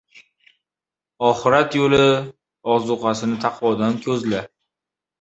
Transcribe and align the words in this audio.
—Oxirat 1.27 1.77
yo‘l 1.81 1.97
ozuqasini 2.79 3.41
taqvodon 3.47 4.05
ko‘zla. 4.09 4.47